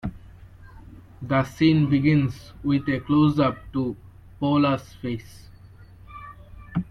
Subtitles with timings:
[1.21, 3.95] The scene begins with a closeup to
[4.39, 5.45] Paula's face.